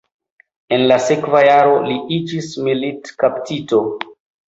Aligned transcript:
En 0.77 0.85
la 0.91 0.97
sekva 1.09 1.43
jaro 1.49 1.77
li 1.91 1.99
iĝis 2.19 2.51
militkaptito. 2.71 3.87